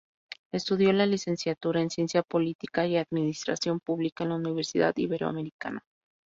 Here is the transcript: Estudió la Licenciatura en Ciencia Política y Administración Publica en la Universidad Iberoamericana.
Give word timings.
Estudió 0.51 0.91
la 0.93 1.05
Licenciatura 1.05 1.79
en 1.79 1.91
Ciencia 1.91 2.23
Política 2.23 2.87
y 2.87 2.97
Administración 2.97 3.79
Publica 3.79 4.23
en 4.23 4.31
la 4.31 4.37
Universidad 4.37 4.97
Iberoamericana. 4.97 5.85